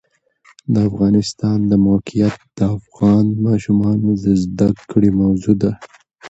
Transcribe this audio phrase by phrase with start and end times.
[0.73, 5.71] د افغانستان د موقعیت د افغان ماشومانو د زده کړې موضوع ده.